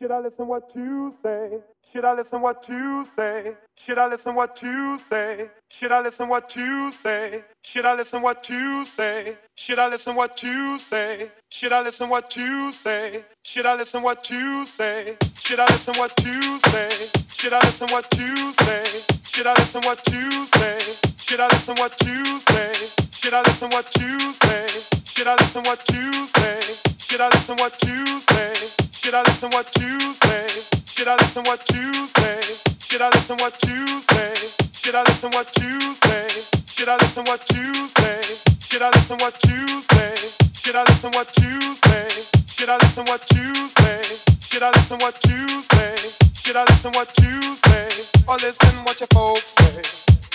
Should 0.00 0.12
I 0.12 0.20
listen 0.20 0.46
what 0.46 0.70
you 0.74 1.14
say? 1.22 1.58
Should 1.92 2.06
I 2.06 2.14
listen 2.14 2.40
what 2.40 2.66
you 2.70 3.06
say? 3.14 3.52
Should 3.76 3.98
I 3.98 4.06
listen 4.08 4.34
what 4.34 4.62
you 4.62 4.98
say? 4.98 5.50
Should 5.68 5.92
I 5.92 6.00
listen 6.00 6.26
what 6.26 6.56
you 6.56 6.90
say? 6.90 7.44
Should 7.62 7.84
I 7.84 7.94
listen 7.94 8.22
what 8.22 8.48
you 8.48 8.86
say? 8.86 9.36
Should 9.56 9.78
I 9.78 9.88
listen 9.88 10.16
what 10.16 10.42
you 10.42 10.78
say? 10.78 11.30
Should 11.50 11.72
I 11.74 11.82
listen 11.82 12.08
what 12.08 12.34
you 12.34 12.72
say? 12.72 13.22
Should 13.44 13.66
I 13.66 13.76
listen 13.76 14.02
what 14.02 14.30
you 14.30 14.64
say? 14.64 15.16
Should 15.36 15.58
I 15.60 15.66
listen 15.66 15.94
what 15.98 16.24
you 16.24 16.58
say? 16.60 16.88
Should 17.28 17.52
I 17.52 17.58
listen 17.60 17.88
what 17.90 18.08
you 18.16 18.52
say? 18.54 18.88
Should 19.28 19.46
I 19.46 19.54
listen 19.58 19.80
what 19.82 20.00
you 20.08 20.40
say? 20.48 20.78
Should 21.20 21.40
I 21.40 21.48
listen 21.50 21.74
what 21.76 22.00
you 22.00 22.40
say? 22.40 22.72
Should 23.12 23.34
I 23.34 23.42
listen 23.42 23.68
what 23.70 24.00
you 24.00 24.18
say? 24.32 24.66
Should 25.04 25.26
I 25.26 25.34
listen 25.36 25.62
what 25.64 25.92
you 25.92 26.26
say? 26.26 26.60
Should 26.98 27.20
I 27.20 27.28
listen 27.28 27.56
what 27.56 27.82
you 27.84 28.20
say? 28.20 28.89
Should 29.10 29.18
I 29.18 29.22
listen 29.22 29.50
what 29.50 29.76
you 29.80 29.98
say? 30.14 30.46
Should 30.86 31.08
I 31.08 31.16
listen 31.16 31.42
what 31.42 31.68
you 31.74 31.92
say? 32.06 32.40
Should 32.78 33.02
I 33.02 33.10
listen 33.10 33.36
what 33.38 33.58
you 33.66 33.84
say? 34.02 34.32
Should 34.72 34.94
I 34.94 35.02
listen 35.02 35.30
what 35.32 35.50
you 35.58 35.80
say? 35.96 36.28
Should 36.68 36.88
I 36.88 36.94
listen 36.94 37.24
what 37.24 37.42
you 37.50 37.74
say? 37.98 38.20
Should 38.62 38.82
I 38.82 38.90
listen 38.94 39.18
what 39.18 39.34
you 39.50 39.66
say? 39.82 40.14
Should 40.54 40.76
I 40.76 40.84
listen 40.86 41.10
what 41.10 41.26
you 41.42 41.74
say? 41.74 42.06
Should 42.46 42.68
I 42.68 42.76
listen 42.78 43.02
what 43.10 43.26
you 43.34 43.52
say? 43.82 44.00
Should 44.46 44.62
I 44.62 44.70
listen 44.78 44.98
what 45.00 45.18
you 45.26 45.44
say? 45.58 45.96
Should 46.32 46.54
I 46.54 46.62
listen 46.70 46.92
what 46.92 47.10
you 47.18 47.56
say? 47.66 47.88
Or 48.28 48.36
listen 48.36 48.76
what 48.84 49.00
your 49.00 49.08
folks 49.12 49.58
say? 49.58 49.80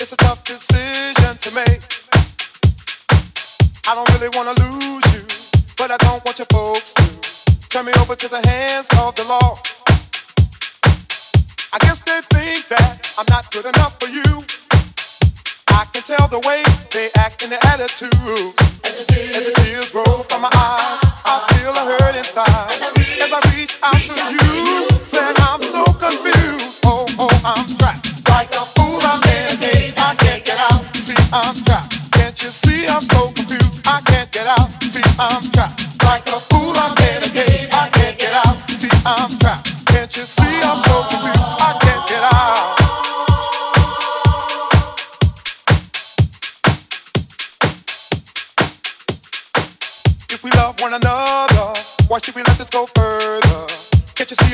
It's 0.04 0.12
a 0.12 0.18
tough 0.18 0.44
decision 0.44 1.38
to 1.38 1.50
make. 1.56 1.80
I 3.88 3.96
don't 3.96 4.10
really 4.20 4.36
wanna 4.36 4.52
lose 4.68 5.08
you, 5.16 5.24
but 5.78 5.92
I 5.92 5.98
don't 6.04 6.26
want 6.26 6.40
your 6.40 6.48
folks 6.52 6.94
to 6.96 7.06
turn 7.76 7.86
me 7.88 7.92
over 8.00 8.16
to 8.16 8.30
the 8.30 8.40
hands 8.48 8.88
of 9.04 9.14
the 9.16 9.26
law. 9.28 9.60
I 11.74 11.78
guess 11.84 12.00
they 12.08 12.22
think 12.32 12.70
that 12.70 13.04
I'm 13.20 13.26
not 13.28 13.52
good 13.52 13.66
enough 13.66 14.00
for 14.00 14.08
you. 14.08 14.24
I 15.76 15.84
can 15.92 16.04
tell 16.08 16.26
the 16.30 16.40
way 16.48 16.64
they 16.96 17.10
act 17.20 17.44
and 17.44 17.52
their 17.52 17.60
attitude. 17.68 18.56
As 18.88 19.04
the 19.04 19.54
tears 19.60 19.94
roll 19.94 20.24
from 20.24 20.44
my 20.44 20.52
eyes, 20.56 21.00
I 21.28 21.36
feel 21.52 21.76
a 21.76 21.84
hurt 21.84 22.16
inside. 22.16 22.80
As 23.20 23.34
I 23.36 23.42
reach 23.52 23.76
out 23.84 24.00
to 24.00 24.24
you, 24.32 24.88
said 25.04 25.36
I'm 25.44 25.62
so 25.62 25.84
confused. 26.00 26.80
Oh, 26.86 27.04
oh, 27.20 27.28
I'm 27.44 27.68
trapped. 27.76 28.08
Like 28.30 28.56
a 28.56 28.64
fool, 28.72 29.04
I'm 29.04 29.20
in 29.36 29.52
a 29.52 29.56
cage. 29.60 29.96
I 29.98 30.16
can't 30.16 30.46
get 30.46 30.60
out. 30.72 30.80
See, 30.96 31.20
I'm 31.34 31.56
trapped. 31.68 31.92
Can't 32.14 32.42
you 32.42 32.52
see 32.56 32.88
I'm 32.88 33.04
so 33.04 33.36
confused? 33.36 33.84
I 33.86 34.00
can't 34.08 34.32
get 34.32 34.48
out. 34.48 34.72
See, 34.82 35.04
I'm 35.20 35.44
trapped. 35.52 35.95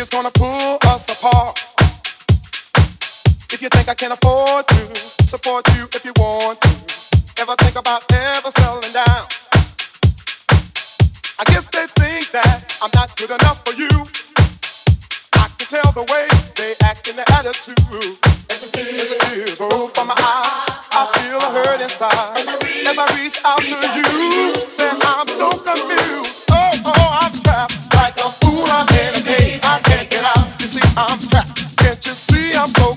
You 0.01 0.05
it's 0.05 0.09
gonna 0.09 0.31
pull 0.31 0.79
us 0.89 1.05
apart? 1.15 1.59
If 3.53 3.61
you 3.61 3.69
think 3.69 3.87
I 3.87 3.93
can 3.93 4.11
afford 4.11 4.67
to 4.67 4.95
support 5.27 5.63
you 5.75 5.85
if 5.93 6.03
you 6.03 6.11
want 6.17 6.59
to, 6.61 6.69
ever 7.39 7.53
think 7.61 7.75
about 7.77 8.11
ever 8.11 8.49
settling 8.49 8.93
down? 8.93 9.27
I 11.37 11.43
guess 11.53 11.67
they 11.67 11.85
think 12.01 12.31
that 12.31 12.79
I'm 12.81 12.89
not 12.95 13.15
good 13.15 13.29
enough 13.29 13.61
for 13.63 13.77
you. 13.77 13.93
I 15.37 15.45
can 15.59 15.67
tell 15.69 15.91
the 15.93 16.05
way 16.09 16.25
they 16.57 16.73
act 16.81 17.07
and 17.07 17.19
their 17.19 17.29
attitude. 17.37 17.77
As 18.49 18.61
the 18.61 18.69
tears 18.73 19.59
roll 19.59 19.89
from 19.89 20.07
my 20.07 20.17
eyes, 20.17 20.81
I 20.97 21.05
feel 21.13 21.37
a 21.37 21.49
hurt 21.61 21.79
inside. 21.79 22.41
As 22.89 22.97
I 22.97 23.05
reach 23.21 23.37
out 23.45 23.61
to 23.61 23.77
you, 23.93 24.55
say 24.71 24.80
I'm 32.61 32.71
going. 32.73 32.90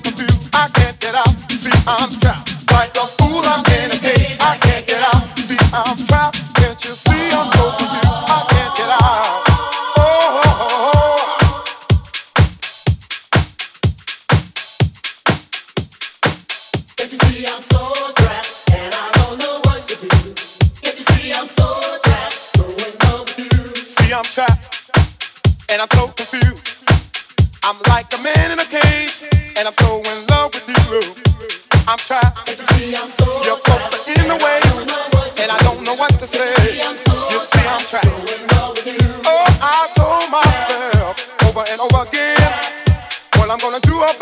I'm 43.54 43.60
gonna 43.60 43.78
do 43.78 43.98
about 43.98 44.13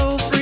so 0.00 0.16
free. 0.16 0.39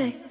say? 0.00 0.29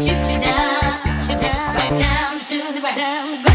Shoot 0.00 0.32
you 0.32 0.40
down, 0.40 0.90
shoot 0.90 1.30
you 1.30 1.38
down, 1.38 1.76
right 1.76 1.98
down 1.98 2.40
to 2.46 2.72
the 2.72 2.80
ground. 2.80 3.49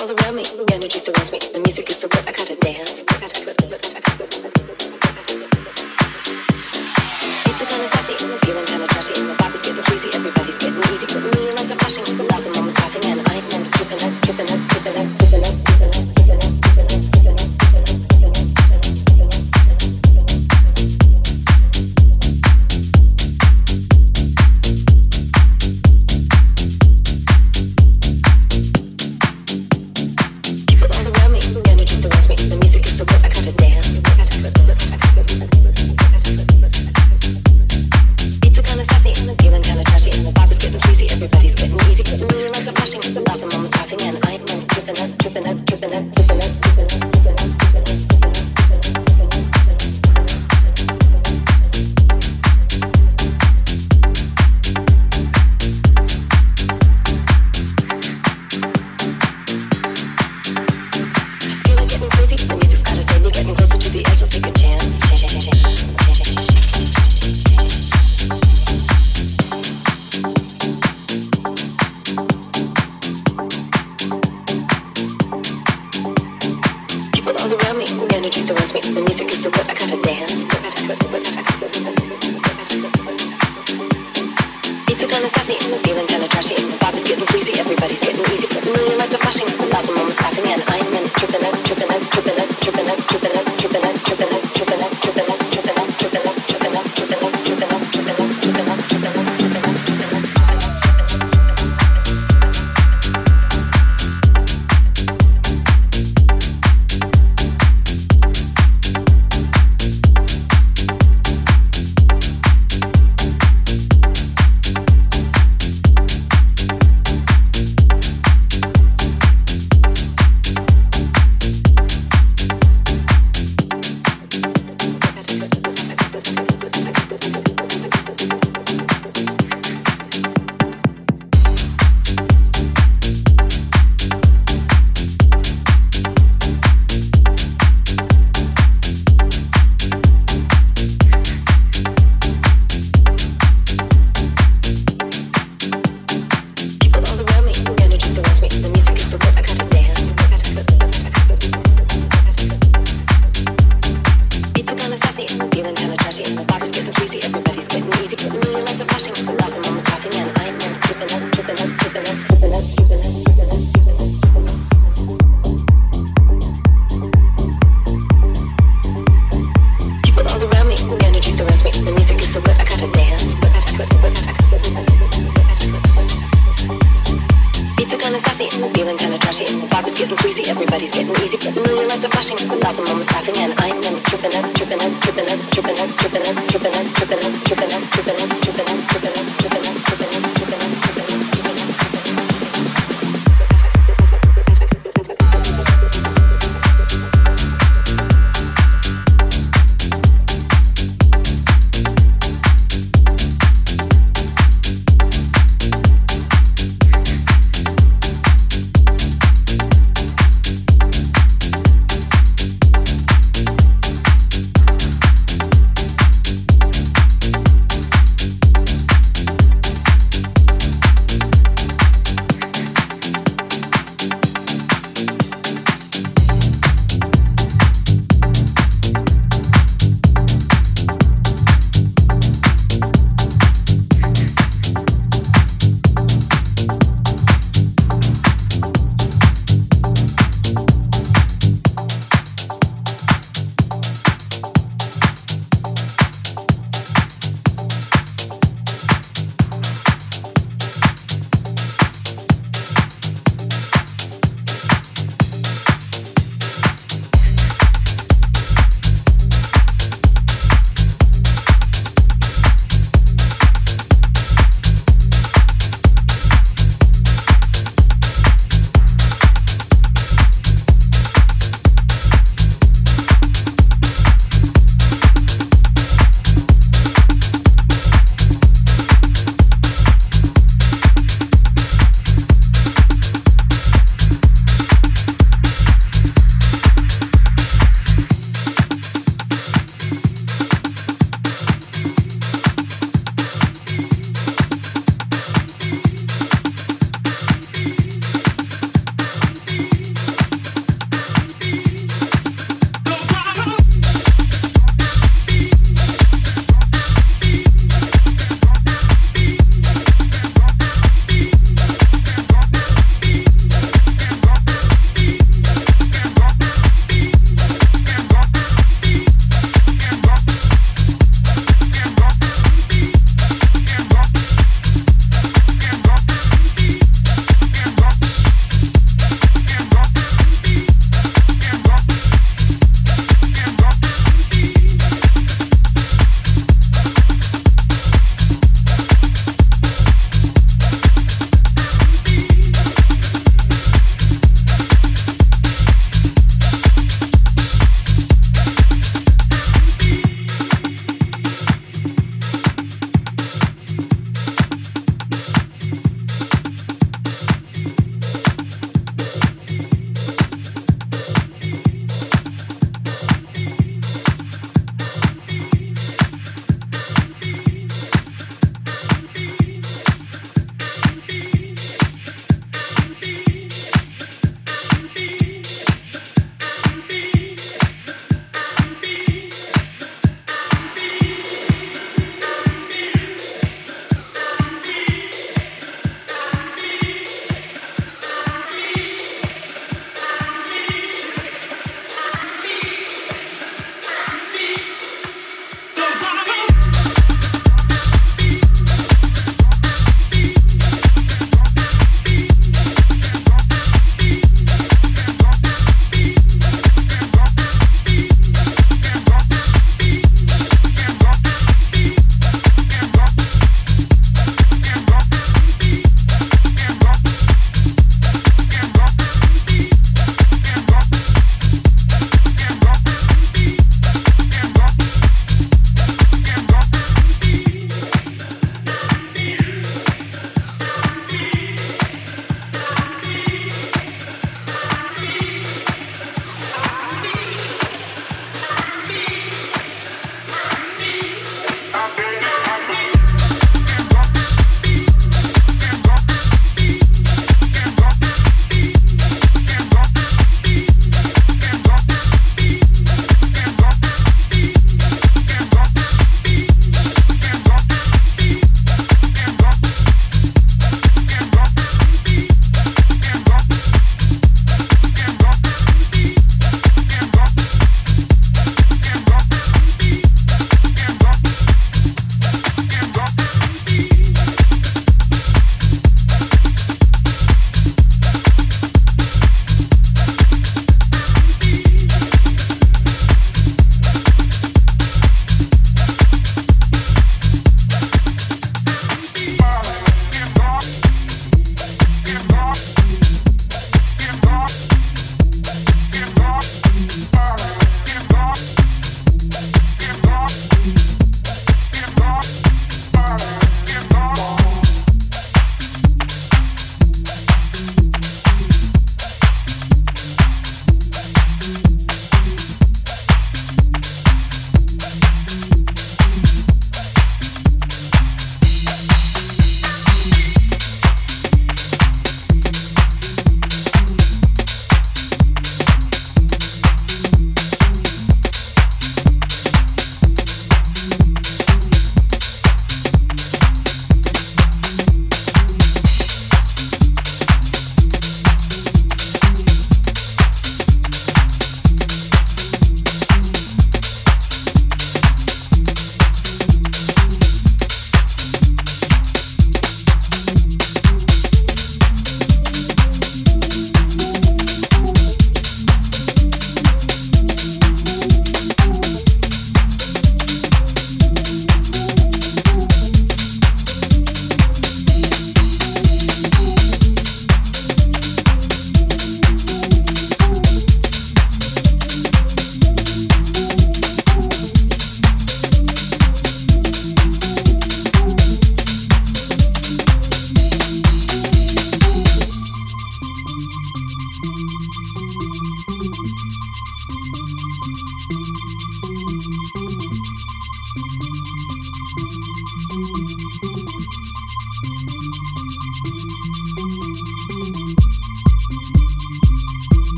all 0.00 0.10
around 0.10 0.36
me. 0.36 0.42
Energy 0.72 0.98
surrounds 0.98 1.30
me. 1.30 1.38
The 1.38 1.60
music 1.60 1.90
is 1.90 1.96
so 1.96 2.08
good. 2.08 2.39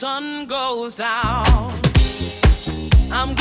Sun 0.00 0.46
goes 0.46 0.94
down. 0.94 1.44
I'm 3.12 3.34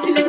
to 0.00 0.23